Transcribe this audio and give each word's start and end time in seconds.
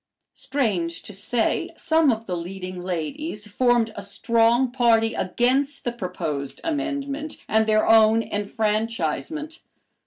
Strange 0.33 1.03
to 1.03 1.13
say, 1.13 1.69
some 1.75 2.11
of 2.11 2.25
the 2.25 2.35
leading 2.35 2.79
ladies 2.83 3.45
formed 3.45 3.91
a 3.95 4.01
strong 4.01 4.71
party 4.71 5.13
against 5.13 5.83
the 5.83 5.91
proposed 5.91 6.59
amendment 6.63 7.37
and 7.47 7.67
their 7.67 7.87
own 7.87 8.23
enfranchisement. 8.23 9.59